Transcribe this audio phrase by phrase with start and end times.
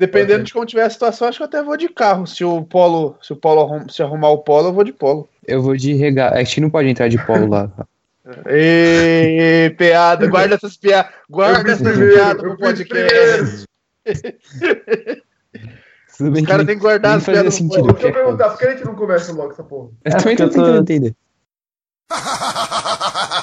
[0.00, 2.26] Dependendo de como tiver a situação, acho que eu até vou de carro.
[2.26, 5.28] Se o polo, se o polo arrum, se arrumar o polo, eu vou de polo.
[5.46, 6.40] Eu vou de regata.
[6.40, 7.70] Acho que não pode entrar de polo lá.
[8.48, 11.12] Ê, piada, guarda essas piadas.
[11.28, 13.64] Guarda essas piadas pro podcast.
[16.16, 17.92] Tudo bem Os caras têm que guardar as piadas sentido.
[17.92, 19.90] Deixa eu perguntar, por que a gente não começa logo essa porra?
[20.02, 21.14] Eu também tô- tentando entender.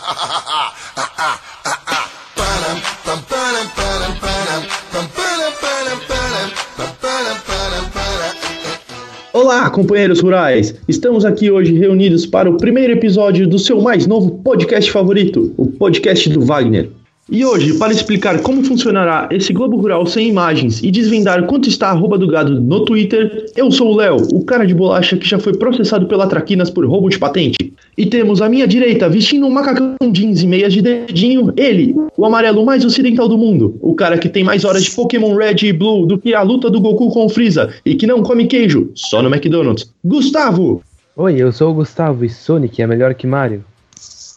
[9.48, 10.76] Olá, companheiros rurais!
[10.90, 15.68] Estamos aqui hoje reunidos para o primeiro episódio do seu mais novo podcast favorito, o
[15.68, 16.90] podcast do Wagner.
[17.32, 21.88] E hoje, para explicar como funcionará esse Globo Rural sem imagens e desvendar quanto está
[21.88, 25.26] a arroba do gado no Twitter, eu sou o Léo, o cara de bolacha que
[25.26, 27.74] já foi processado pela Traquinas por roubo de patente.
[27.98, 32.26] E temos à minha direita, vestindo um macacão jeans e meias de dedinho, ele, o
[32.28, 35.74] amarelo mais ocidental do mundo, o cara que tem mais horas de Pokémon Red e
[35.74, 38.92] Blue do que a luta do Goku com o Freeza e que não come queijo,
[38.94, 39.92] só no McDonald's.
[40.06, 40.84] Gustavo!
[41.16, 43.66] Oi, eu sou o Gustavo e Sonic é melhor que Mario.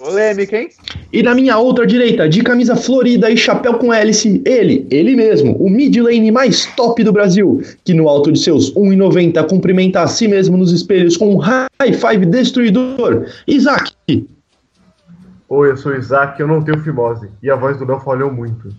[0.00, 0.70] Polêmica, hein?
[1.12, 5.54] E na minha outra direita, de camisa florida e chapéu com hélice, ele, ele mesmo,
[5.56, 10.06] o mid lane mais top do Brasil, que no alto de seus 1,90 cumprimenta a
[10.06, 13.92] si mesmo nos espelhos com um high five destruidor, Isaac.
[15.50, 17.28] Oi, eu sou o Isaac, eu não tenho fimose.
[17.42, 18.74] E a voz do Léo falhou muito.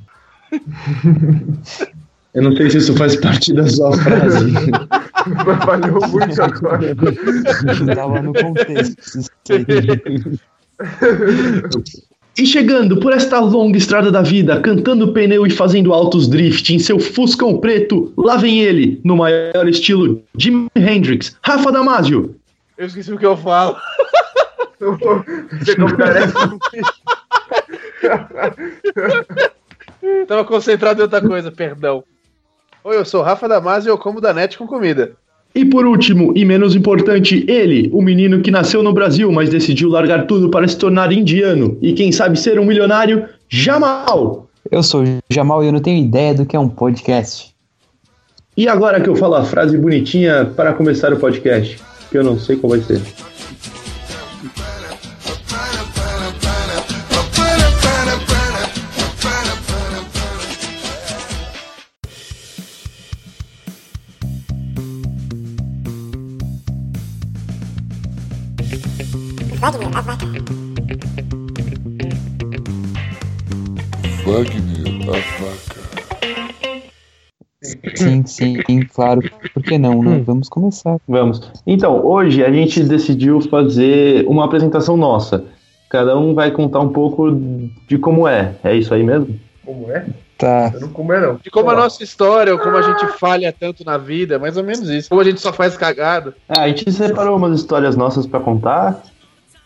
[2.34, 4.54] Eu não sei se isso faz parte da sua frase.
[5.66, 6.96] falhou muito agora.
[7.94, 8.96] Tava no contexto.
[12.38, 16.80] E chegando por esta longa estrada da vida, cantando pneu e fazendo altos drift em
[16.80, 22.36] seu Fuscão preto, lá vem ele, no maior estilo Jimi Hendrix, Rafa Damasio.
[22.78, 23.76] Eu esqueci o que eu falo.
[24.80, 26.34] Você como merece.
[30.28, 32.04] Tava concentrado em outra coisa, perdão.
[32.84, 35.16] Oi, eu sou o Rafa Damasio e eu como da net com comida.
[35.54, 39.90] E por último, e menos importante, ele, o menino que nasceu no Brasil, mas decidiu
[39.90, 44.48] largar tudo para se tornar indiano e quem sabe ser um milionário, Jamal.
[44.72, 47.54] Eu sou Jamal e eu não tenho ideia do que é um podcast.
[48.56, 51.78] E agora que eu falo a frase bonitinha para começar o podcast,
[52.10, 53.02] que eu não sei qual vai ser.
[74.32, 75.82] Wagner, a vaca.
[77.96, 78.56] Sim, sim,
[78.94, 79.22] claro.
[79.54, 80.24] Por que não, né?
[80.26, 80.98] Vamos começar.
[81.06, 81.52] Vamos.
[81.68, 85.44] Então, hoje a gente decidiu fazer uma apresentação nossa.
[85.90, 87.30] Cada um vai contar um pouco
[87.90, 88.56] de como é.
[88.64, 89.38] É isso aí mesmo?
[89.66, 90.06] Como é?
[90.38, 90.72] Tá.
[90.74, 91.36] Eu não como é, não.
[91.36, 94.64] De como a nossa história, ou como a gente falha tanto na vida, mais ou
[94.64, 95.10] menos isso.
[95.10, 96.34] Como a gente só faz cagada.
[96.48, 99.04] Ah, a gente separou umas histórias nossas para contar.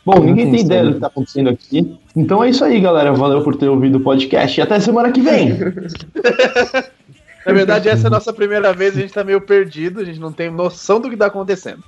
[0.05, 1.97] Bom, ninguém tem tem ideia do que tá acontecendo aqui.
[2.15, 3.11] Então é isso aí, galera.
[3.13, 5.57] Valeu por ter ouvido o podcast e até semana que vem.
[7.45, 10.19] Na verdade, essa é a nossa primeira vez, a gente tá meio perdido, a gente
[10.19, 11.83] não tem noção do que tá acontecendo.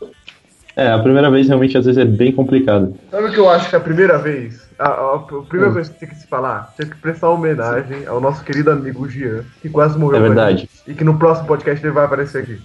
[0.76, 2.96] É, a primeira vez realmente às vezes é bem complicado.
[3.10, 5.20] Sabe o que eu acho que a primeira vez, a, a- a
[5.50, 9.10] primeira coisa que tinha que se falar, tinha que prestar homenagem ao nosso querido amigo
[9.10, 10.18] Gian, que quase morreu.
[10.20, 10.60] É verdade.
[10.60, 12.60] gente, E que no próximo podcast ele vai aparecer aqui.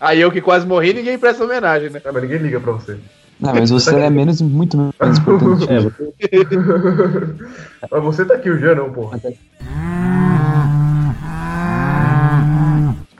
[0.00, 2.00] Aí eu que quase morri, ninguém presta homenagem, né?
[2.04, 2.96] Ah, mas ninguém liga pra você.
[3.40, 5.72] Não, mas você é menos, muito menos importante.
[5.72, 6.14] É, você-
[7.90, 9.18] mas você tá aqui, o Gian não, porra.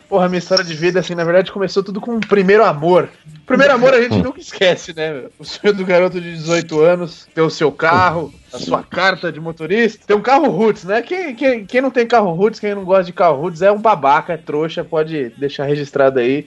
[0.08, 3.08] Porra, minha história de vida, assim, na verdade, começou tudo com um primeiro amor.
[3.47, 5.22] Primeiro amor a gente nunca esquece, né?
[5.38, 9.38] O sonho do garoto de 18 anos, ter o seu carro, a sua carta de
[9.41, 11.00] motorista, ter um carro Roots, né?
[11.00, 13.81] Quem, quem, quem não tem carro Roots, quem não gosta de carro Roots é um
[13.81, 16.47] babaca, é trouxa, pode deixar registrado aí.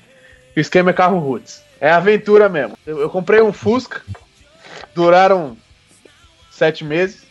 [0.55, 1.61] O esquema é carro Roots.
[1.79, 2.77] É aventura mesmo.
[2.85, 4.01] Eu, eu comprei um Fusca,
[4.95, 5.57] duraram
[6.51, 7.23] sete meses.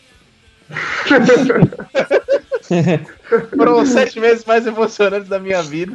[3.57, 5.95] Foram os sete meses mais emocionantes da minha vida.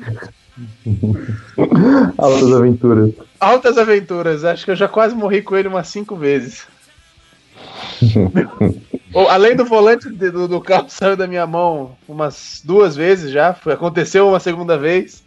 [2.18, 3.12] Altas aventuras.
[3.40, 4.44] Altas aventuras.
[4.44, 6.66] Acho que eu já quase morri com ele umas cinco vezes.
[9.30, 13.54] Além do volante do, do carro saiu da minha mão umas duas vezes já.
[13.54, 15.24] Foi, aconteceu uma segunda vez.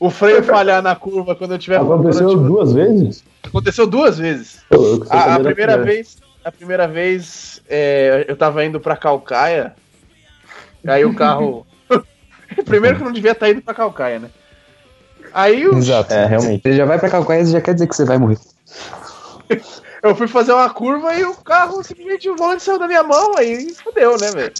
[0.00, 1.76] O freio falhar na curva quando eu tiver.
[1.78, 3.24] Aconteceu eu tiver- duas vezes?
[3.46, 4.60] aconteceu duas vezes.
[4.70, 9.74] Eu- A, a primeira vez, a primeira vez é, eu tava indo pra Calcaia.
[10.86, 11.66] Aí o carro.
[12.64, 14.30] Primeiro que eu não devia estar indo pra Calcaia, né?
[15.32, 16.12] Aí o, Exato.
[16.12, 16.62] É, realmente.
[16.62, 18.38] Você já vai pra Calcaia e já quer dizer que você vai morrer.
[20.02, 23.36] Eu fui fazer uma curva e o carro simplesmente o volante saiu da minha mão,
[23.36, 24.52] aí fudeu, né, velho?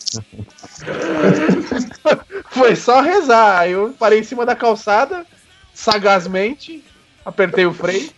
[2.51, 3.61] Foi só rezar.
[3.61, 5.25] Aí eu parei em cima da calçada,
[5.75, 6.85] sagazmente,
[7.25, 8.11] apertei o freio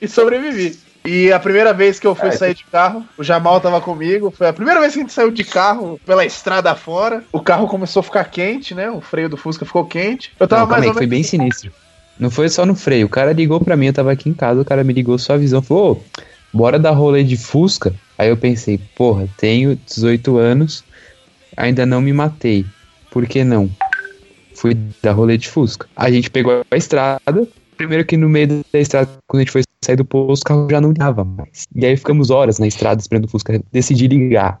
[0.00, 0.78] e sobrevivi.
[1.04, 4.30] E a primeira vez que eu fui sair de carro, o Jamal tava comigo.
[4.30, 7.22] Foi a primeira vez que a gente saiu de carro pela estrada fora.
[7.32, 8.90] O carro começou a ficar quente, né?
[8.90, 10.32] O freio do Fusca ficou quente.
[10.38, 11.10] Eu tava Não, mais aí, ou foi menos.
[11.10, 11.72] bem sinistro.
[12.18, 13.06] Não foi só no freio.
[13.06, 15.38] O cara ligou pra mim, eu tava aqui em casa, o cara me ligou sua
[15.38, 15.62] visão.
[15.62, 16.20] Falou, ô,
[16.56, 17.94] bora dar rolê de Fusca?
[18.18, 20.82] Aí eu pensei, porra, tenho 18 anos,
[21.56, 22.64] ainda não me matei.
[23.10, 23.70] Por que não?
[24.54, 25.86] Fui dar rolê de Fusca.
[25.94, 27.46] A gente pegou a estrada.
[27.76, 30.68] Primeiro que no meio da estrada, quando a gente foi sair do posto, o carro
[30.70, 31.66] já não ligava mais.
[31.74, 34.58] E aí ficamos horas na estrada esperando o Fusca decidir ligar.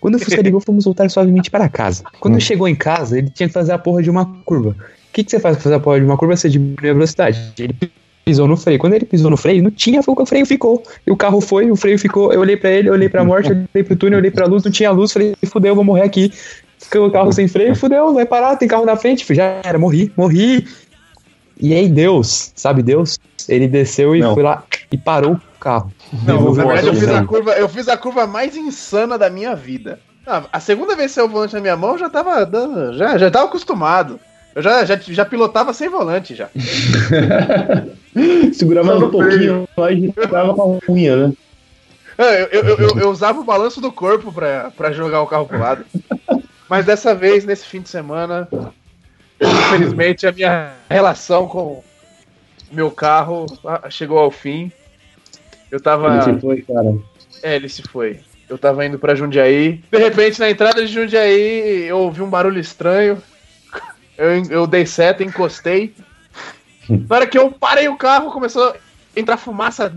[0.00, 2.04] Quando o Fusca ligou, fomos voltar suavemente para casa.
[2.20, 4.70] Quando chegou em casa, ele tinha que fazer a porra de uma curva.
[4.70, 6.36] O que, que você faz pra fazer a porra de uma curva?
[6.36, 7.52] Você diminui a velocidade.
[7.58, 7.74] Ele
[8.24, 8.78] pisou no freio.
[8.78, 10.82] Quando ele pisou no freio, não tinha fogo, o freio ficou.
[11.06, 12.32] E o carro foi, o freio ficou.
[12.32, 14.46] Eu olhei pra ele, eu olhei pra morte, eu olhei pro túnel, eu olhei pra
[14.46, 15.12] luz, não tinha luz.
[15.12, 16.32] Falei, fudeu, eu vou morrer aqui.
[16.78, 19.32] Ficou o carro sem freio, fudeu, vai parar, tem carro na frente.
[19.34, 20.66] Já era, morri, morri.
[21.60, 23.18] E aí Deus, sabe Deus?
[23.48, 24.34] Ele desceu e Não.
[24.34, 25.92] foi lá e parou o carro.
[26.12, 29.16] Não, Devolveu na verdade a eu fiz a curva, eu fiz a curva mais insana
[29.16, 30.00] da minha vida.
[30.26, 32.96] Ah, a segunda vez que saiu o volante na minha mão, eu já tava dando,
[32.96, 34.18] já, já tava acostumado.
[34.54, 36.48] Eu já, já, já pilotava sem volante já.
[38.54, 41.32] Segurava um pouquinho, aí ficava com a unha, né?
[42.16, 45.46] É, Eu, eu, eu, eu usava o balanço do corpo pra, pra jogar o carro
[45.46, 45.84] pro lado.
[46.68, 48.48] Mas dessa vez, nesse fim de semana,
[49.40, 51.82] infelizmente a minha relação com
[52.70, 54.70] meu carro ah, chegou ao fim.
[55.70, 56.22] Eu tava.
[56.22, 56.96] Você foi, cara.
[57.42, 58.20] É, ele se foi.
[58.48, 59.82] Eu tava indo pra Jundiaí.
[59.90, 63.20] De repente, na entrada de Jundiaí, eu ouvi um barulho estranho.
[64.16, 65.94] Eu, eu dei seta, encostei.
[66.88, 68.74] Na hora que eu parei o carro, começou a
[69.18, 69.92] entrar fumaça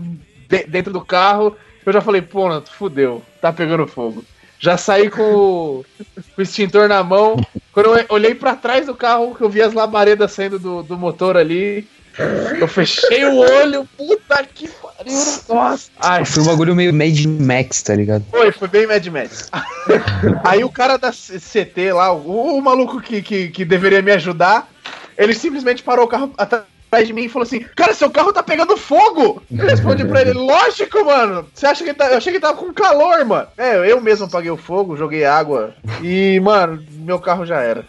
[0.48, 1.56] de- dentro do carro.
[1.84, 4.24] Eu já falei, pô, Nato, fudeu, tá pegando fogo.
[4.58, 5.84] Já saí com o,
[6.34, 7.36] com o extintor na mão.
[7.72, 10.98] Quando eu olhei pra trás do carro, que eu vi as labaredas saindo do, do
[10.98, 11.86] motor ali.
[12.60, 15.18] Eu fechei o olho, puta que pariu,
[15.48, 15.90] nossa.
[16.00, 18.24] Ai, Foi um bagulho meio Mad Max, tá ligado?
[18.30, 19.48] foi, foi bem Mad Max.
[20.44, 24.68] Aí o cara da CT lá, o, o maluco que, que, que deveria me ajudar,
[25.16, 28.42] ele simplesmente parou o carro atrás de mim e falou assim: Cara, seu carro tá
[28.42, 29.42] pegando fogo!
[29.50, 31.46] Eu respondi pra ele: Lógico, mano!
[31.54, 32.08] Você acha que tá.
[32.10, 33.48] Eu achei que tava com calor, mano.
[33.56, 37.84] É, eu mesmo apaguei o fogo, joguei água e, mano, meu carro já era.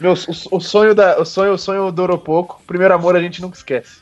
[0.00, 2.60] Meu, o, o sonho da, o sonho, o sonho durou pouco.
[2.66, 3.98] Primeiro amor a gente nunca esquece.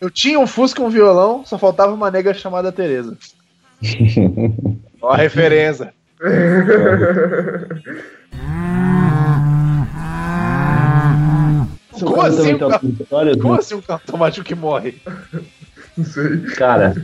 [0.00, 3.18] Eu tinha um Fusca e um violão, só faltava uma nega chamada Tereza.
[5.02, 5.92] Ó a referência.
[12.00, 13.58] Como assim, também o tá carro- com histórias, Como né?
[13.58, 15.02] assim um carro automático que morre?
[15.96, 16.38] Não sei.
[16.56, 16.94] Cara,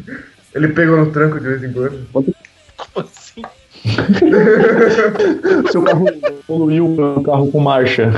[0.54, 2.06] Ele pegou no tranco de vez em quando.
[2.12, 3.42] Como assim?
[5.70, 6.06] seu carro
[6.48, 8.10] evoluiu pra um carro com marcha.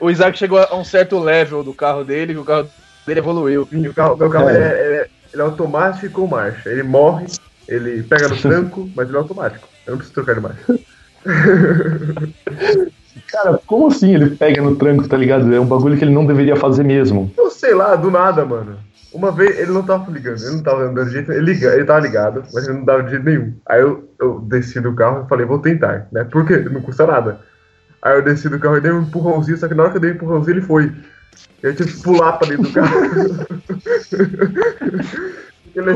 [0.00, 2.68] O Isaac chegou a um certo level do carro dele, que o carro
[3.06, 3.66] dele evoluiu.
[3.72, 4.54] E o carro, meu carro É.
[4.54, 6.68] ele é, ele é- ele é automático com marcha.
[6.68, 7.26] Ele morre,
[7.68, 9.66] ele pega no tranco, mas ele é automático.
[9.86, 10.78] Eu não preciso trocar de marcha.
[13.28, 15.52] Cara, como assim ele pega no tranco, tá ligado?
[15.54, 17.32] É um bagulho que ele não deveria fazer mesmo.
[17.36, 18.78] Eu sei lá, do nada, mano.
[19.16, 21.86] Uma vez ele não tava ligando, ele não tava andando de jeito Ele, liga, ele
[21.86, 23.54] tava ligado, mas ele não dava de jeito nenhum.
[23.66, 26.24] Aí eu, eu desci do carro e falei, vou tentar, né?
[26.24, 27.40] Porque não custa nada.
[28.02, 30.02] Aí eu desci do carro e dei um empurrãozinho, só que na hora que eu
[30.02, 30.92] dei um empurrãozinho ele foi.
[31.62, 32.96] Eu tive que pular pra dentro do carro.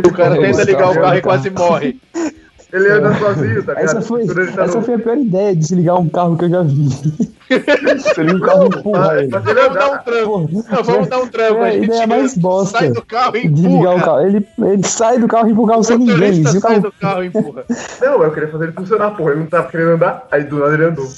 [0.06, 1.98] O cara tenta ligar o carro e quase morre.
[2.72, 3.84] Ele anda sozinho, tá ligado?
[3.84, 6.44] Essa foi, tá essa no- foi a pior ideia de se ligar um carro que
[6.44, 6.88] eu já vi.
[7.50, 9.28] Liga um carro e empurra ele.
[9.32, 10.50] Mas ele Vamos dar um trampo.
[10.70, 11.58] Não, vamos dar um trampo.
[11.58, 12.78] É, a gente ideia mais bosta.
[12.78, 14.00] sai do carro e o empurra.
[14.00, 14.20] carro.
[14.26, 16.44] Ele, ele sai do carro e empurra o carro sem ninguém.
[16.44, 17.64] sai carro, do carro e empurra.
[18.00, 19.30] Não, eu queria fazer ele funcionar, porra.
[19.32, 21.08] Ele não tava querendo andar, aí do nada ele andou.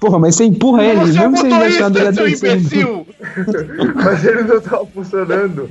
[0.00, 2.56] porra, mas você empurra ele, é o mesmo se ele seu descendo.
[2.58, 3.06] imbecil!
[3.94, 5.70] Mas ele não tava funcionando.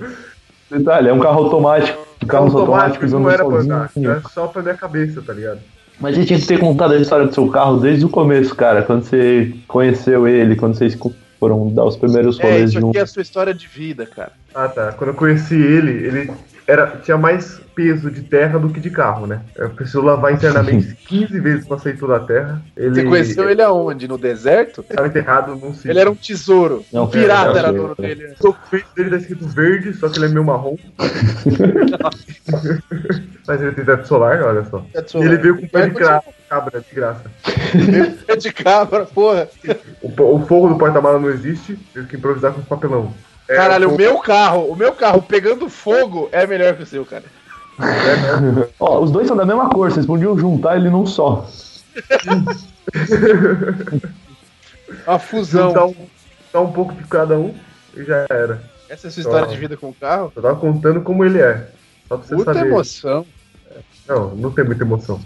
[0.69, 1.97] Detalhe, é um carro automático.
[2.27, 3.87] Carros automáticos não andam era pra andar.
[3.89, 4.11] sozinhos.
[4.17, 5.59] Era só pra minha cabeça, tá ligado?
[5.99, 8.55] Mas a gente tinha que ter contado a história do seu carro desde o começo,
[8.55, 8.83] cara.
[8.83, 10.97] Quando você conheceu ele, quando vocês
[11.39, 12.99] foram dar os primeiros É, rolês isso aqui juntos.
[12.99, 14.31] é a sua história de vida, cara.
[14.53, 14.91] Ah, tá.
[14.93, 16.31] Quando eu conheci ele, ele
[16.69, 19.41] era, tinha mais peso de terra do que de carro, né?
[19.55, 22.61] Eu preciso lavar internamente 15 vezes pra sair toda a terra.
[22.75, 24.07] Ele, Você conheceu ele aonde?
[24.07, 24.83] No deserto?
[24.83, 25.91] Tava enterrado num sítio.
[25.91, 26.83] Ele era um tesouro.
[26.91, 28.33] Não, um pirata era é, dono dele.
[28.41, 30.75] O peito dele tá escrito verde, só que ele é meio marrom.
[33.47, 34.85] Mas ele tem teto solar, olha só.
[34.93, 37.23] E ele veio com pé de gra- cabra, de graça.
[38.27, 39.47] Pé de cabra, porra.
[40.01, 43.13] O, o forro do porta-mala não existe, teve que improvisar com papelão.
[43.49, 46.85] É, Caralho, o- o meu carro, o meu carro pegando fogo é melhor que o
[46.85, 47.23] seu, cara.
[48.79, 51.47] Ó, os dois são da mesma cor, vocês podiam juntar ele num só.
[55.07, 55.69] Uma fusão.
[55.69, 55.95] Juntar um,
[56.45, 57.53] juntar um pouco de cada um
[57.95, 58.61] e já era.
[58.89, 60.31] Essa é a sua história de vida com o carro?
[60.35, 61.69] Eu tava contando como ele é.
[62.07, 62.67] Só pra você Puta saber.
[62.67, 63.25] emoção.
[64.07, 65.19] Não, não tem muita emoção.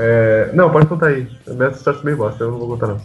[0.00, 1.26] É, não, pode contar aí.
[1.48, 3.00] A minha história é meio bosta, eu não vou contar não.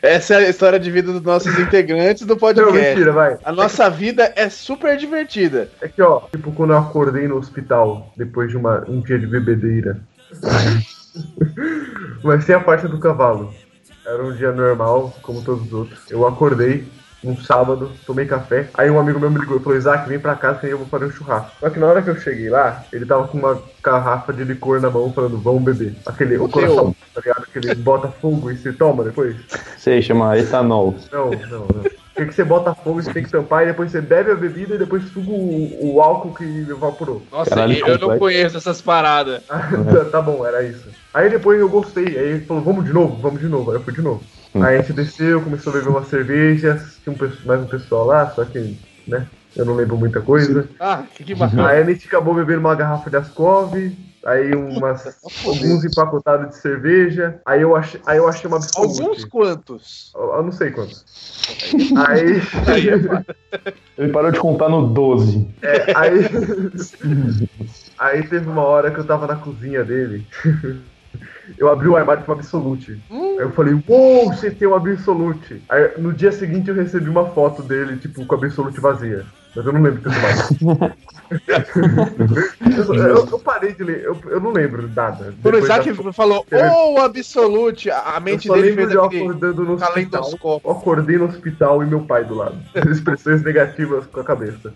[0.00, 2.72] Essa é a história de vida dos nossos integrantes do Não, podcast.
[2.72, 3.36] mentira, vai.
[3.44, 5.68] A nossa vida é super divertida.
[5.82, 9.26] É que, ó, tipo, quando eu acordei no hospital, depois de uma, um dia de
[9.26, 10.00] bebedeira.
[12.24, 13.52] Mas sem a parte do cavalo.
[14.06, 16.10] Era um dia normal, como todos os outros.
[16.10, 16.88] Eu acordei
[17.22, 18.68] um sábado, tomei café.
[18.74, 20.78] Aí um amigo meu me ligou e falou: Isaac, vem pra casa que aí eu
[20.78, 21.50] vou fazer um churrasco.
[21.58, 24.80] Só que na hora que eu cheguei lá, ele tava com uma garrafa de licor
[24.80, 25.94] na mão, falando: Vamos beber.
[26.06, 27.42] Aquele, o coração, tá ligado?
[27.44, 29.36] Aquele bota fogo e se toma depois.
[29.76, 30.94] Sei, chama etanol.
[31.12, 31.98] Não, não, não.
[32.14, 34.74] Tem que você bota fogo, você tem que tampar, e depois você bebe a bebida
[34.74, 37.22] e depois suga o, o álcool que evaporou.
[37.30, 38.18] Nossa, Caralho, eu não complexo.
[38.18, 39.40] conheço essas paradas.
[39.48, 39.70] Ah,
[40.10, 40.88] tá bom, era isso.
[41.14, 43.70] Aí depois eu gostei, aí ele falou, vamos de novo, vamos de novo.
[43.70, 44.20] Aí eu fui de novo.
[44.54, 48.30] Aí a gente desceu, começou a beber umas cervejas, tinha um, mais um pessoal lá,
[48.30, 50.68] só que, né, eu não lembro muita coisa.
[50.80, 51.68] Ah, que, que bacana.
[51.68, 53.74] Aí a gente acabou bebendo uma garrafa de Ascov,
[54.24, 59.00] aí umas, alguns empacotados de cerveja, aí eu achei, aí eu achei uma absolute.
[59.00, 60.12] Alguns quantos?
[60.14, 61.04] Eu, eu não sei quantos.
[61.96, 63.68] Aí, Aí é.
[63.96, 65.48] Ele parou de contar no 12.
[65.62, 66.28] é, aí,
[67.98, 70.26] aí teve uma hora que eu tava na cozinha dele.
[71.56, 73.02] Eu abri o armário com um Absolute.
[73.38, 75.62] Aí eu falei, uou, você tem um Absolute.
[75.68, 79.24] Aí no dia seguinte eu recebi uma foto dele, tipo, com a Absolute vazia.
[79.56, 80.94] Mas eu não lembro de ter tomado.
[81.30, 85.34] eu, eu- eu parei de ler, eu, eu não lembro nada.
[85.36, 89.22] Depois Isaac da falou, oh, Absolute, a eu mente só dele fez de eu aquele
[89.22, 90.30] acordando no hospital.
[90.64, 92.56] Eu acordei no hospital e meu pai do lado.
[92.90, 94.72] Expressões negativas com a cabeça.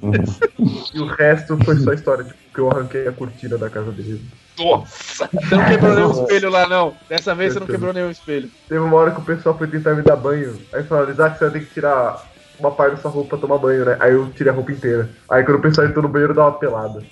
[0.95, 4.21] e o resto foi só história, tipo, que eu arranquei a cortina da casa dele.
[4.59, 5.29] Nossa!
[5.33, 6.95] Você não quebrou nenhum espelho lá, não.
[7.09, 8.51] Dessa vez você não quebrou nenhum espelho.
[8.69, 10.59] Teve uma hora que o pessoal foi tentar me dar banho.
[10.75, 12.23] Aí falaram, Isaac, você vai ter que tirar
[12.63, 13.97] uma parte da sua roupa pra tomar banho, né?
[14.01, 15.09] Aí eu tirei a roupa inteira.
[15.29, 17.03] Aí quando o pessoal entrou no banheiro, eu dava uma pelada.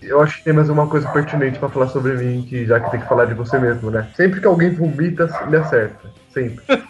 [0.00, 2.90] Eu acho que tem mais uma coisa pertinente pra falar sobre mim, que já que
[2.90, 4.08] tem que falar de você mesmo, né?
[4.14, 6.08] Sempre que alguém vomita, me acerta.
[6.32, 6.64] Sempre.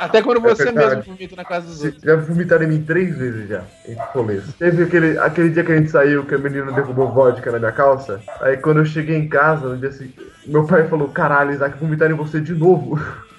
[0.00, 0.96] Até quando É você verdade.
[0.96, 2.02] mesmo vomita na casa dos outros.
[2.02, 4.42] Já vomitaram em mim três vezes já, em rolês.
[4.58, 7.72] Teve aquele, aquele dia que a gente saiu, que a menina derrubou vodka na minha
[7.72, 8.20] calça.
[8.40, 12.14] Aí quando eu cheguei em casa, no dia seguinte, meu pai falou, caralho, Isaac, vomitaram
[12.14, 12.98] em você de novo.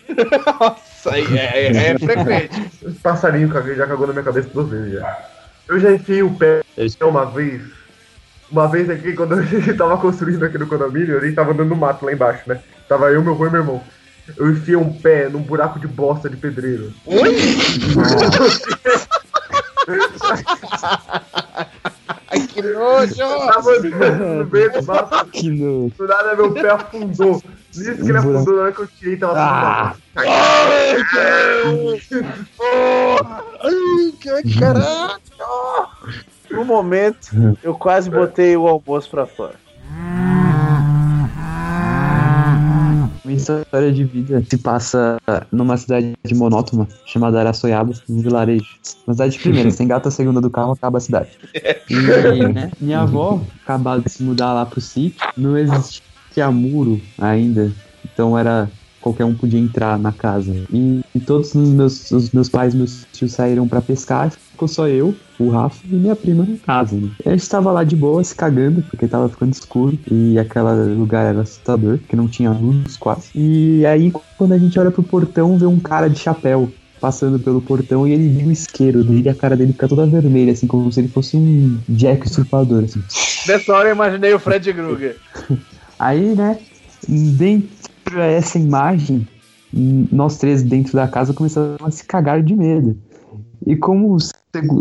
[0.60, 2.72] Nossa, é, é, é frequente.
[2.86, 5.30] Esse passarinho já cagou na minha cabeça duas vezes já.
[5.68, 6.62] Eu já enfiei o pé
[7.02, 7.62] uma vez.
[8.52, 11.70] Uma vez aqui, quando a gente tava construindo aqui no condomínio, a gente tava andando
[11.70, 12.60] no mato lá embaixo, né?
[12.88, 13.82] Tava eu, meu avô e meu irmão.
[14.38, 16.94] Eu enfiei um pé num buraco de bosta de pedreiro.
[17.06, 17.36] Oi?
[22.32, 23.16] Ai, que nojo!
[23.18, 25.90] Tava andando no meio do mato, Que no...
[25.90, 27.42] do nada meu pé afundou.
[27.76, 29.96] Nisso que ele afundou, na hora que eu tirei, tava Ah.
[30.14, 32.10] tudo Ai, Deus!
[33.62, 35.22] Ai, que caralho!
[36.50, 39.56] No momento, eu quase botei o almoço pra fora.
[43.24, 45.18] Minha história de vida se passa
[45.52, 48.66] numa cidade monótona chamada Araçoiaba, um vilarejo.
[49.08, 51.30] Uma cidade primeira, sem gata segunda do carro, acaba a cidade.
[51.90, 56.02] E né, minha avó, acabada de se mudar lá pro sítio, não existia
[56.52, 57.72] muro ainda,
[58.06, 58.70] então era
[59.02, 60.54] qualquer um podia entrar na casa.
[60.72, 64.68] E, e todos os meus, os meus pais e meus tios saíram pra pescar, ficou
[64.68, 66.96] só eu, o Rafa e minha prima na casa.
[66.96, 67.10] Né?
[67.26, 70.94] E a gente tava lá de boa, se cagando, porque tava ficando escuro e aquele
[70.94, 73.30] lugar era assustador, porque não tinha luz quase.
[73.34, 77.60] E aí, quando a gente olha pro portão, vê um cara de chapéu passando pelo
[77.60, 80.68] portão e ele liga o isqueiro dele e a cara dele fica toda vermelha, assim,
[80.68, 83.02] como se ele fosse um Jack usurpador, assim.
[83.48, 85.18] Nessa hora eu imaginei o Fred Krueger.
[86.02, 86.58] Aí, né,
[87.08, 87.70] dentro
[88.16, 89.28] dessa imagem,
[90.12, 92.98] nós três dentro da casa começamos a se cagar de medo.
[93.68, 94.18] E como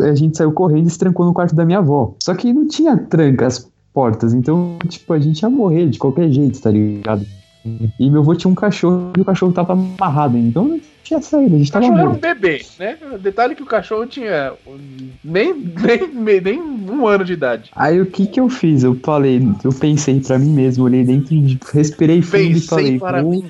[0.02, 2.14] a gente saiu correndo e se trancou no quarto da minha avó.
[2.22, 6.30] Só que não tinha tranca as portas, então, tipo, a gente ia morrer de qualquer
[6.30, 7.26] jeito, tá ligado?
[7.64, 11.56] E meu avô tinha um cachorro e o cachorro tava amarrado, então não tinha saída,
[11.56, 12.20] a gente O cachorro era um morto.
[12.20, 12.96] bebê, né?
[13.20, 14.52] Detalhe que o cachorro tinha
[15.22, 17.70] nem, nem, nem um ano de idade.
[17.76, 18.82] Aí o que que eu fiz?
[18.82, 22.98] Eu falei, eu pensei pra mim mesmo, olhei dentro, de, respirei fundo e Pensei falei,
[22.98, 23.44] para vou,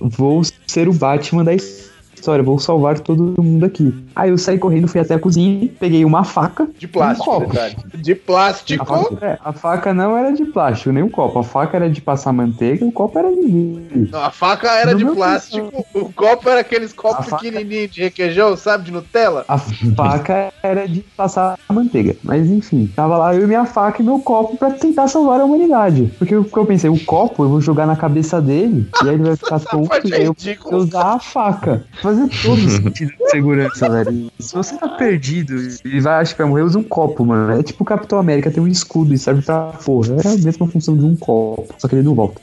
[0.00, 1.93] vou ser o Batman da história.
[2.24, 3.94] História, vou salvar todo mundo aqui.
[4.16, 6.66] Aí eu saí correndo, fui até a cozinha, peguei uma faca.
[6.78, 7.52] De plástico, Um copo.
[7.98, 8.86] De A plástico.
[8.86, 11.38] faca, é, a faca não era de plástico, nem o copo.
[11.38, 14.08] A faca era de passar manteiga, o copo era de vidro.
[14.10, 17.90] Não, a faca era No de plástico, o copo era aqueles A copos faca- pequenininhos
[17.90, 19.44] de requeijão, sabe, de Nutella.
[19.46, 22.16] A faca era de passar manteiga.
[22.22, 25.44] Mas enfim, tava lá eu e minha faca e meu copo pra tentar salvar a
[25.44, 26.10] humanidade.
[26.18, 29.14] Porque o que eu pensei, o copo eu vou jogar na cabeça dele e aí
[29.14, 31.84] ele vai ficar tonto e eu vou usar a faca.
[32.14, 34.30] Fazer todo sentido de segurança, velho.
[34.38, 35.54] Se você tá perdido
[35.84, 37.58] e vai, acho que vai morrer, usa um copo, mano.
[37.58, 40.16] É tipo o Capitão América, tem um escudo e serve pra porra.
[40.24, 42.40] É a mesma função de um copo, só que ele não volta.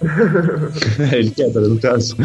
[1.11, 2.17] É, ele quebra, no caso.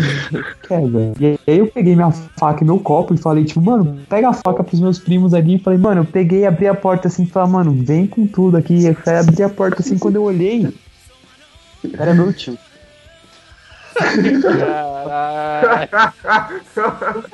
[0.66, 1.12] Quebra.
[1.20, 4.32] E aí eu peguei minha faca e meu copo e falei, tipo, mano, pega a
[4.32, 5.56] faca pros meus primos ali.
[5.56, 8.56] E falei, mano, eu peguei, abri a porta assim e falei, mano, vem com tudo
[8.56, 8.86] aqui.
[8.86, 10.68] Aí abri a porta assim, quando eu olhei,
[11.98, 12.58] era meu tio.
[13.96, 15.88] Caralho.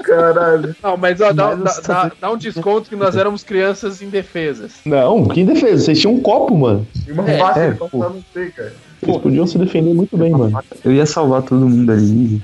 [0.03, 0.77] Caralho.
[0.83, 4.73] Não, mas ó, dá, dá- dá- dá um desconto que nós éramos crianças indefesas.
[4.85, 5.85] Não, que defesa?
[5.85, 6.87] Vocês tinham um copo, mano.
[7.07, 8.73] E uma É, faca é, não sei, cara.
[9.03, 10.59] Vocês podiam se defender muito bem, mano.
[10.85, 12.41] Eu ia salvar todo mundo ali.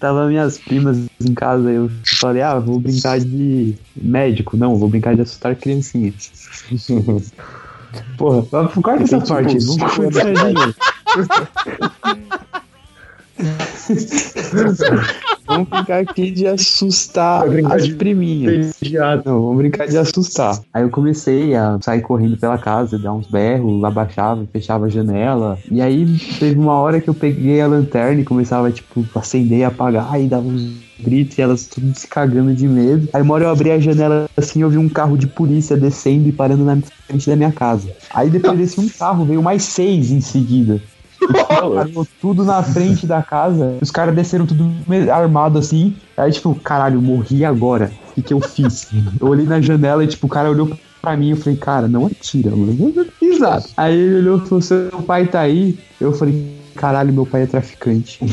[0.00, 1.90] Tava minhas primas em casa, eu
[2.20, 4.54] falei, ah, vou brincar de médico.
[4.56, 6.30] Não, vou brincar de assustar criancinhas.
[8.16, 8.42] Porra,
[8.82, 10.74] corta essa parte, tipo, não foi certo.
[15.46, 18.74] Vamos brincar aqui de assustar as de- priminhas.
[19.24, 20.58] Não, vamos brincar de assustar.
[20.72, 25.58] Aí eu comecei a sair correndo pela casa, dar uns berros, abaixava, fechava a janela.
[25.70, 26.06] E aí
[26.38, 30.26] teve uma hora que eu peguei a lanterna e começava, tipo, acender e apagar, e
[30.26, 33.08] dava uns gritos e elas tudo se cagando de medo.
[33.12, 36.26] Aí uma hora eu abri a janela assim, eu vi um carro de polícia descendo
[36.28, 37.90] e parando na frente da minha casa.
[38.14, 40.80] Aí depois desse um carro, veio mais seis em seguida.
[42.20, 43.76] Tudo na frente da casa.
[43.80, 44.70] Os caras desceram tudo
[45.12, 45.96] armado assim.
[46.16, 47.90] Aí, tipo, caralho, morri agora.
[48.10, 48.88] O que, que eu fiz?
[49.20, 51.30] Eu olhei na janela e, tipo, o cara olhou pra mim.
[51.30, 52.94] Eu falei, cara, não atira, mano.
[53.38, 53.64] Nada.
[53.76, 55.78] Aí ele olhou e falou: seu pai tá aí?
[56.00, 58.20] Eu falei, caralho, meu pai é traficante.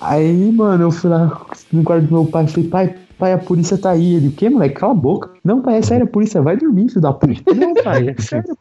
[0.00, 1.40] Aí, mano, eu fui lá
[1.72, 4.14] no quarto do meu pai falei, pai, pai, a polícia tá aí.
[4.14, 4.76] Ele, o quê, moleque?
[4.76, 5.30] Cala a boca.
[5.42, 7.54] Não, pai, é sério, a polícia vai dormir, filho da puta.
[7.54, 8.56] Não, pai, é sério,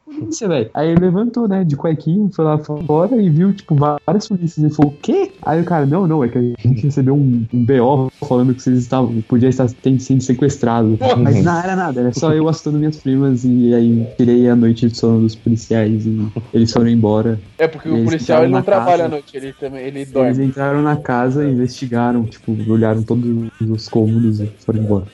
[0.48, 0.70] velho.
[0.74, 4.64] Aí ele levantou, né, de cuequinha, foi lá fora e viu, tipo, várias polícias.
[4.66, 5.32] Ele falou, o quê?
[5.42, 8.62] Aí o cara, não, não, é que a gente recebeu um, um BO falando que
[8.62, 10.98] vocês estavam, podia estar tendo sido sequestrados.
[11.18, 14.88] Mas não era nada, era só eu assustando minhas primas e aí tirei a noite
[14.90, 17.40] de sono dos policiais e eles foram embora.
[17.58, 19.06] É porque Eles o policial ele não trabalha casa.
[19.06, 20.46] à noite, ele também ele Eles dorme.
[20.46, 23.26] entraram na casa, investigaram, tipo, olharam todos
[23.62, 25.06] os cômodos e foram embora.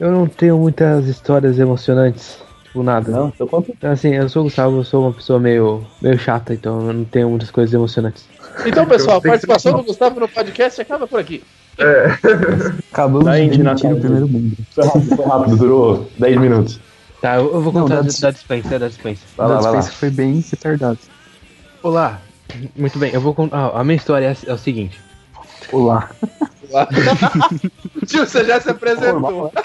[0.00, 2.38] Eu não tenho muitas histórias emocionantes.
[2.64, 3.10] Tipo, nada.
[3.10, 3.70] Não, eu conto.
[3.76, 6.92] Então, assim, eu sou o Gustavo, eu sou uma pessoa meio, meio chata, então eu
[6.92, 8.24] não tenho muitas coisas emocionantes.
[8.66, 11.42] Então, pessoal, a participação do Gustavo no podcast acaba por aqui.
[12.92, 14.56] Acabamos Daí, de de demitir o primeiro mundo.
[14.72, 16.80] Foi rápido, foi rápido, durou 10 minutos.
[17.20, 19.22] Tá, eu, vou Não, contar dá da, dis- da dispensa, da dispensa.
[19.36, 19.78] Vai lá, a vai lá.
[19.78, 20.98] dispensa foi bem retardado.
[21.82, 22.20] Olá.
[22.76, 23.56] Muito bem, eu vou contar.
[23.74, 25.00] ah, a minha história é, é o seguinte.
[25.72, 26.10] Olá.
[28.06, 29.52] Tio, você já se apresentou.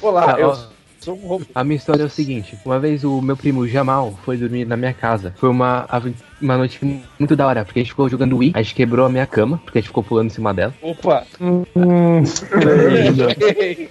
[0.00, 0.56] Olá, eu
[1.00, 1.44] sou um robô.
[1.54, 4.76] A minha história é o seguinte: uma vez o meu primo Jamal foi dormir na
[4.76, 5.34] minha casa.
[5.36, 5.86] Foi uma,
[6.40, 6.78] uma noite
[7.18, 9.60] muito da hora, porque a gente ficou jogando Wii, a gente quebrou a minha cama,
[9.64, 10.72] porque a gente ficou pulando em cima dela.
[10.80, 11.26] Opa!
[11.40, 11.64] Hum,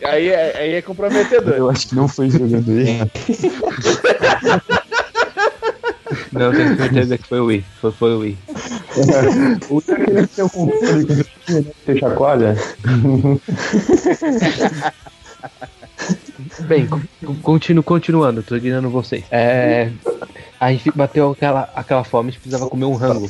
[0.08, 1.54] aí, é, aí é comprometedor.
[1.54, 3.00] Eu acho que não foi jogando ele.
[6.32, 7.66] Não, eu tenho certeza que foi o Wii.
[7.82, 8.38] Foi, foi o Wii.
[9.70, 11.14] O aquele o controle que
[11.86, 12.56] você chacoalha.
[16.62, 17.00] Bem, co-
[17.42, 19.24] continuo, continuando, tô guiando vocês.
[19.32, 19.90] É.
[20.60, 23.30] A gente bateu aquela, aquela fome, a gente precisava comer um rango.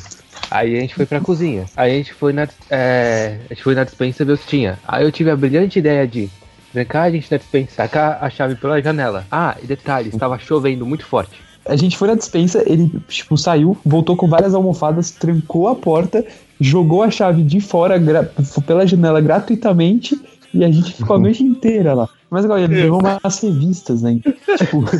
[0.50, 1.64] Aí a gente foi pra cozinha.
[1.76, 4.78] Aí a gente foi na, é, a gente foi na dispensa ver o que tinha.
[4.86, 6.28] Aí eu tive a brilhante ideia de
[6.72, 9.26] trancar a gente na dispensa, sacar a chave pela janela.
[9.30, 11.40] Ah, e detalhe, estava chovendo muito forte.
[11.70, 16.24] A gente foi na dispensa, ele, tipo, saiu, voltou com várias almofadas, trancou a porta,
[16.60, 18.28] jogou a chave de fora gra-
[18.66, 20.20] pela janela gratuitamente
[20.52, 22.08] e a gente ficou a noite inteira lá.
[22.28, 24.18] Mas agora ele levou umas revistas, né?
[24.58, 24.84] Tipo,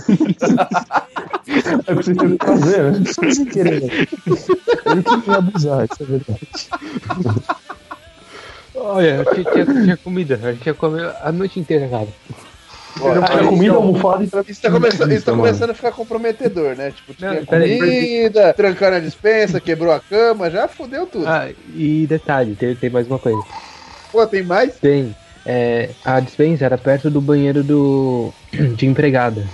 [1.87, 3.03] É o que você tem que fazer, né?
[3.13, 3.83] só sem querer.
[3.83, 3.89] né?
[4.87, 6.41] Ele queria abusar, isso é verdade.
[8.75, 12.09] Olha, tinha, tinha, tinha comida, a gente ia comer a noite inteira, cara.
[13.01, 16.91] Tinha comida, almofada e Isso tá, começando, isso tá começando a ficar comprometedor, né?
[16.91, 17.79] Tipo, Não, tinha peraí.
[17.79, 21.27] comida, trancar na dispensa, quebrou a cama, já fudeu tudo.
[21.27, 23.43] Ah, e detalhe, tem, tem mais uma coisa.
[24.13, 24.79] Pô, tem mais?
[24.79, 25.15] Tem.
[25.45, 28.33] é, a dispensa era perto do banheiro do
[28.77, 29.47] de empregada.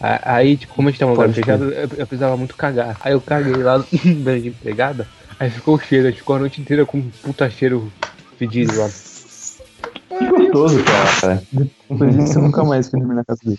[0.00, 2.96] A- Aí, tipo, como a gente tava lugar Pode fechado, eu, eu precisava muito cagar.
[3.00, 3.84] Aí eu caguei lá no
[4.22, 5.06] banheiro de empregada,
[5.38, 7.92] aí ficou cheiro, a gente ficou a noite inteira com um puta cheiro
[8.36, 8.88] fedido lá.
[10.24, 11.42] Que gostoso, cara.
[11.52, 13.58] Depois disso, eu nunca mais fui dormir na casa dele.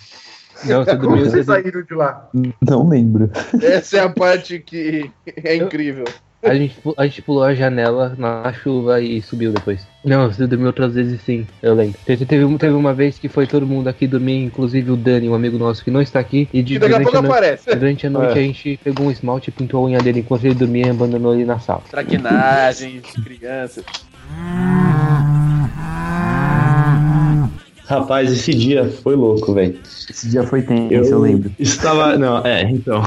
[0.65, 2.29] Não, você Como dormiu, você vocês saíram de lá?
[2.61, 3.29] Não lembro.
[3.61, 5.09] Essa é a parte que
[5.43, 6.05] é incrível.
[6.45, 9.87] A gente, a gente pulou a janela na chuva e subiu depois.
[10.03, 11.97] Não, você dormiu outras vezes sim, eu lembro.
[12.05, 15.29] Teve, teve, um- teve uma vez que foi todo mundo aqui dormir, inclusive o Dani,
[15.29, 16.49] um amigo nosso que não está aqui.
[16.51, 17.75] E de, E daqui a durante, pouco a noite, aparece.
[17.79, 18.41] durante a noite É.
[18.41, 21.33] a gente pegou um esmalte e pintou a unha dele enquanto ele dormia e abandonou
[21.33, 21.81] ele na sala.
[21.89, 23.85] Traquinagem, crianças.
[27.93, 29.75] Rapaz, esse dia foi louco, velho.
[30.09, 31.51] Esse dia foi tenso, eu, lembro.
[31.59, 32.17] Estava.
[32.17, 33.03] Não, é, então.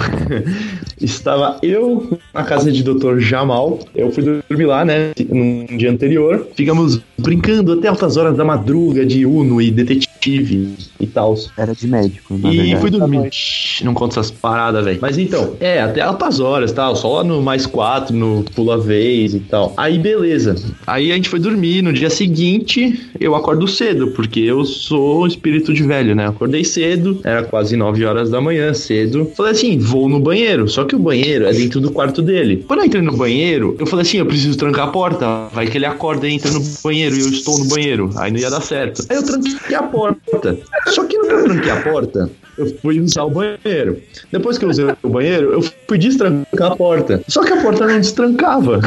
[1.01, 3.19] estava eu na casa de Dr.
[3.19, 3.79] Jamal.
[3.95, 5.11] Eu fui dormir lá, né?
[5.29, 6.47] Num dia anterior.
[6.55, 11.35] Ficamos brincando até altas horas da madruga de Uno e detetive e tal.
[11.57, 12.81] Era de médico, na E verdade.
[12.81, 13.29] fui dormir.
[13.33, 14.99] Shhh, Não conta essas paradas, velho.
[15.01, 16.95] Mas então, é, até altas horas, tal.
[16.97, 19.75] Só lá no mais quatro, no pula vez e tal.
[19.77, 20.55] Aí, beleza.
[20.87, 21.83] Aí a gente foi dormir.
[21.83, 26.29] No dia seguinte, eu acordo cedo, porque eu sou espírito de velho, né?
[26.29, 29.31] Acordei cedo, era quase 9 horas da manhã, cedo.
[29.37, 30.69] Falei assim, vou no banheiro.
[30.69, 32.65] Só que o banheiro é dentro do quarto dele.
[32.67, 35.49] Quando eu entrei no banheiro, eu falei assim, eu preciso trancar a porta.
[35.53, 38.11] Vai que ele acorda e entra no banheiro e eu estou no banheiro.
[38.17, 39.05] Aí não ia dar certo.
[39.09, 40.59] Aí eu tranquei a porta.
[40.87, 44.01] Só que que eu tranquei a porta, eu fui usar o banheiro.
[44.33, 47.23] Depois que eu usei o banheiro, eu fui destrancar a porta.
[47.29, 48.81] Só que a porta não destrancava.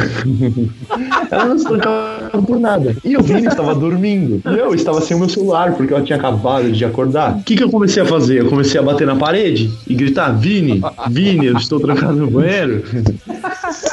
[1.30, 2.96] Ela não destrancava por nada.
[3.04, 4.42] E o Vini estava dormindo.
[4.44, 7.36] E eu estava sem o meu celular, porque eu tinha acabado de acordar.
[7.36, 8.40] O que, que eu comecei a fazer?
[8.40, 10.80] Eu comecei a bater na parede e gritar: Vini,
[11.10, 12.82] Vini, eu estou trancado no banheiro.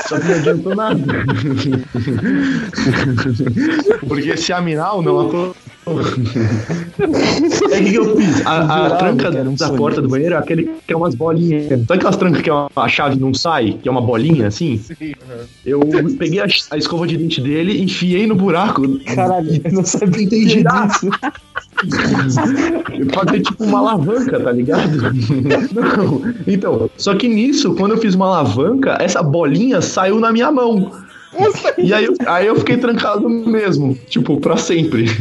[0.08, 1.04] Só que não adiantou nada.
[4.08, 5.56] Porque esse Aminal não acordou.
[7.72, 8.46] É que, que eu fiz?
[8.46, 9.78] A, a tranca um da sonho.
[9.78, 11.68] porta do banheiro é aquele que é umas bolinhas.
[11.70, 13.78] Sabe aquelas trancas que a a chave não sai?
[13.82, 14.80] Que é uma bolinha assim?
[15.66, 15.82] Eu
[16.18, 19.00] peguei a, a escova de dente dele, enfiei no buraco.
[19.00, 20.90] Caralho, eu não sabia Tentei girar.
[23.14, 24.98] Fazer tipo uma alavanca, tá ligado?
[25.74, 26.34] Não.
[26.48, 30.92] Então, só que nisso, quando eu fiz uma alavanca, essa bolinha saiu na minha mão.
[31.78, 35.06] E aí, eu- aí eu fiquei trancado mesmo, tipo, pra sempre.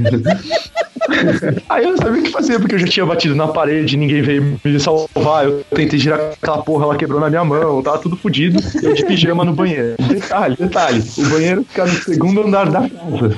[1.69, 4.23] Aí eu não sabia o que fazer, porque eu já tinha batido na parede, ninguém
[4.23, 5.45] veio me salvar.
[5.45, 8.59] Eu tentei girar aquela porra, ela quebrou na minha mão, tava tudo fodido.
[8.83, 9.95] Eu de pijama no banheiro.
[10.09, 13.37] Detalhe, detalhe: o banheiro fica no segundo andar da casa.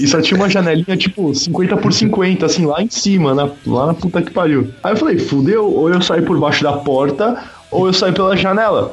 [0.00, 3.86] E só tinha uma janelinha, tipo, 50 por 50, assim, lá em cima, na, lá
[3.86, 4.68] na puta que pariu.
[4.82, 8.36] Aí eu falei, fudeu, ou eu saio por baixo da porta, ou eu saio pela
[8.36, 8.92] janela.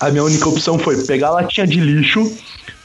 [0.00, 2.32] A minha única opção foi pegar a latinha de lixo,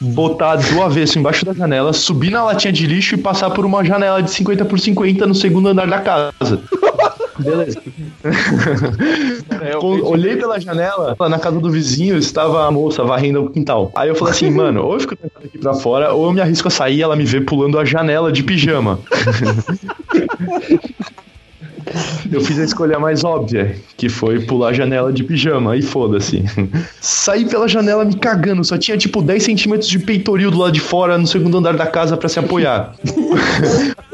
[0.00, 3.82] botar do avesso embaixo da janela, subir na latinha de lixo e passar por uma
[3.82, 6.60] janela de 50 por 50 no segundo andar da casa.
[7.38, 7.80] Beleza.
[9.60, 13.90] É, olhei pela janela, lá na casa do vizinho estava a moça varrendo o quintal.
[13.94, 16.40] Aí eu falei assim, mano, ou eu fico trancado aqui pra fora, ou eu me
[16.40, 18.98] arrisco a sair e ela me vê pulando a janela de pijama.
[22.30, 26.44] Eu fiz a escolha mais óbvia, que foi pular a janela de pijama, e foda-se.
[27.00, 30.80] Saí pela janela me cagando, só tinha tipo 10 centímetros de peitoril do lado de
[30.80, 32.94] fora no segundo andar da casa pra se apoiar.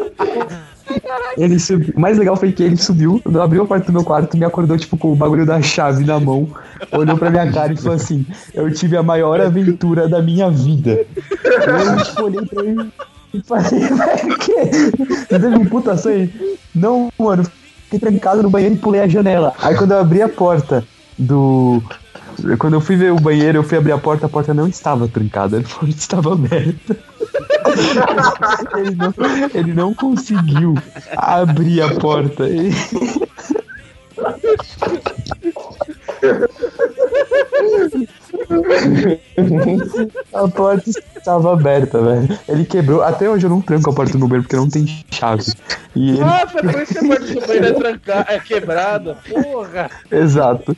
[1.39, 1.95] Ele subiu.
[1.97, 4.77] O mais legal foi que ele subiu, abriu a porta do meu quarto, me acordou,
[4.77, 6.47] tipo, com o bagulho da chave na mão,
[6.93, 11.07] olhou pra minha cara e falou assim: Eu tive a maior aventura da minha vida.
[11.43, 12.93] Eu, tipo, olhei pra ele
[13.35, 13.85] e falei,
[14.25, 14.53] o quê?
[15.09, 16.31] Você teve um puta sonho?
[16.75, 17.45] Não, mano,
[17.93, 19.53] fiquei trancado no banheiro e pulei a janela.
[19.61, 20.85] Aí quando eu abri a porta
[21.19, 21.83] do.
[22.59, 25.07] Quando eu fui ver o banheiro, eu fui abrir a porta, a porta não estava
[25.07, 26.97] trancada, a porta estava aberta.
[28.77, 29.15] ele, não,
[29.55, 30.75] ele não conseguiu
[31.17, 32.45] abrir a porta.
[32.45, 32.73] Ele-
[40.33, 42.39] A porta estava aberta, velho.
[42.49, 43.03] Ele quebrou.
[43.03, 45.53] Até hoje eu não tranco a porta do banheiro porque não tem chave.
[45.95, 46.23] E ele.
[46.23, 49.19] Ah, foi por isso que a parte do banheiro é trancada, é quebrada.
[49.29, 49.91] Porra!
[50.11, 50.77] Exato.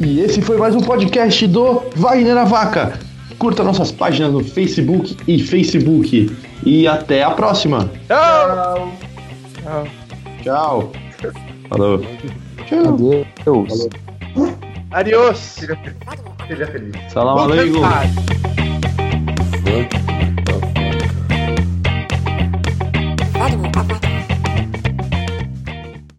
[0.00, 3.09] E esse foi mais um podcast do Wagner na Vaca
[3.40, 6.30] curta nossas páginas no Facebook e Facebook.
[6.64, 7.90] E até a próxima.
[8.06, 8.92] Tchau.
[9.64, 9.88] Tchau.
[10.42, 10.92] Tchau.
[11.68, 11.98] Falou.
[12.66, 13.24] Tchau.
[13.42, 13.88] Adeus.
[14.34, 14.54] Falou.
[14.92, 15.38] Adiós.
[15.38, 16.94] Seja feliz.
[17.12, 17.80] Salam aleikum.
[23.38, 24.09] Vamos.